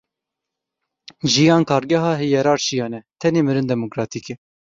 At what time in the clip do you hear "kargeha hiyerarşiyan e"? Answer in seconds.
1.71-2.99